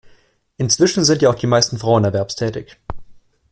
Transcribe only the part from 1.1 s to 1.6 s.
ja auch die